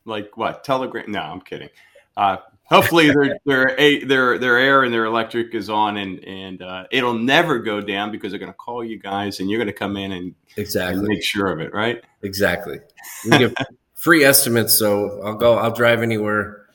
like 0.05 0.37
what? 0.37 0.65
Telegram 0.65 1.11
no 1.11 1.21
i'm 1.21 1.41
kidding. 1.41 1.69
Uh, 2.17 2.37
hopefully 2.73 3.09
their 3.09 3.39
their 3.45 3.77
their 4.07 4.39
their 4.39 4.59
air 4.59 4.83
and 4.83 4.93
their 4.93 5.05
electric 5.05 5.55
is 5.55 5.69
on 5.69 5.97
and 5.99 6.25
and 6.25 6.63
uh, 6.63 6.85
it'll 6.91 7.15
never 7.15 7.59
go 7.59 7.81
down 7.81 8.11
because 8.11 8.33
they're 8.33 8.39
going 8.39 8.53
to 8.53 8.57
call 8.57 8.83
you 8.83 8.99
guys 8.99 9.41
and 9.41 9.51
you're 9.51 9.59
going 9.59 9.67
to 9.67 9.73
come 9.73 9.97
in 9.97 10.13
and 10.13 10.35
exactly. 10.57 10.99
and 10.99 11.09
make 11.09 11.23
sure 11.23 11.49
of 11.49 11.61
it 11.61 11.73
right? 11.75 12.03
Exactly. 12.23 12.79
We 13.25 13.39
give 13.39 13.55
free 13.95 14.25
estimates 14.25 14.77
so 14.77 15.21
i'll 15.23 15.37
go 15.37 15.55
i'll 15.55 15.71
drive 15.71 16.03
anywhere 16.03 16.67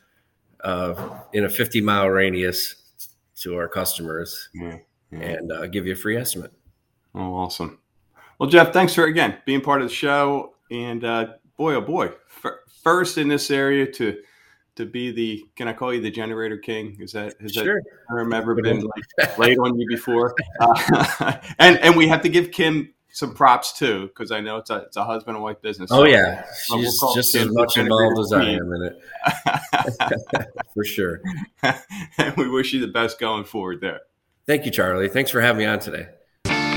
uh, 0.64 1.20
in 1.34 1.44
a 1.44 1.50
50 1.50 1.82
mile 1.82 2.08
radius 2.08 2.76
to 3.36 3.56
our 3.58 3.68
customers 3.68 4.50
yeah, 4.54 4.78
yeah. 5.12 5.20
and 5.20 5.52
uh, 5.52 5.68
give 5.68 5.86
you 5.86 5.94
a 5.94 5.96
free 5.96 6.18
estimate. 6.18 6.52
Oh 7.14 7.36
awesome. 7.36 7.80
Well 8.40 8.50
jeff 8.50 8.72
thanks 8.72 8.94
for 8.94 9.06
again 9.06 9.38
being 9.46 9.62
part 9.62 9.82
of 9.82 9.90
the 9.90 9.94
show 9.94 10.54
and 10.72 11.04
uh, 11.04 11.28
boy 11.58 11.76
oh 11.76 11.82
boy 11.82 12.12
first 12.84 13.18
in 13.18 13.28
this 13.28 13.52
area 13.52 13.92
to 13.92 14.18
to 14.78 14.86
be 14.86 15.12
the 15.12 15.46
can 15.56 15.68
I 15.68 15.74
call 15.74 15.94
you 15.94 16.02
the 16.02 16.12
generator 16.12 16.58
king? 16.58 16.98
Is 17.00 17.12
that 17.12 17.36
has 17.42 17.52
sure. 17.52 17.82
that 17.82 17.84
term 18.10 18.34
ever 18.34 18.56
been 18.56 18.82
like 19.18 19.38
laid 19.38 19.58
on 19.60 19.78
you 19.78 19.88
before? 19.88 20.34
Uh, 20.60 21.38
and 21.60 21.78
and 21.80 21.96
we 21.96 22.08
have 22.08 22.22
to 22.22 22.30
give 22.30 22.52
Kim 22.52 22.94
some 23.10 23.34
props 23.34 23.74
too, 23.74 24.08
because 24.08 24.32
I 24.32 24.42
know 24.42 24.58
it's 24.58 24.70
a 24.70 24.78
it's 24.78 24.98
a 24.98 25.04
husband 25.04 25.36
and 25.36 25.44
wife 25.44 25.62
business. 25.62 25.90
Oh 25.92 26.06
yeah, 26.06 26.46
we'll 26.70 26.82
she's 26.82 27.00
call 27.00 27.16
just 27.16 27.34
Kim 27.34 27.50
as 27.50 27.54
much 27.54 27.78
involved 27.78 28.20
as 28.20 28.32
I 28.32 28.44
am 28.44 28.72
in 28.74 28.84
it, 28.84 30.48
for 30.74 30.84
sure. 30.84 31.22
and 32.18 32.36
we 32.38 32.48
wish 32.48 32.74
you 32.74 32.80
the 32.80 32.92
best 32.92 33.20
going 33.20 33.44
forward 33.44 33.82
there. 33.82 34.02
Thank 34.46 34.66
you, 34.66 34.72
Charlie. 34.72 35.10
Thanks 35.10 35.32
for 35.32 35.42
having 35.42 35.60
me 35.60 35.66
on 35.66 35.80
today. 35.80 36.08